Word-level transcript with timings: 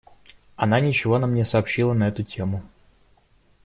Она 0.55 0.79
ничего 0.79 1.19
нам 1.19 1.35
не 1.35 1.45
сообщила 1.45 1.93
на 1.93 2.07
эту 2.07 2.23
тему. 2.23 2.63